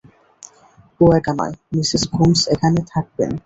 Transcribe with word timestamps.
ও 1.01 1.15
একা 1.19 1.33
নয়, 1.39 1.53
Mrs 1.71 2.03
Gomes 2.13 2.41
এখানে 2.53 2.79
থাকবেন। 2.91 3.31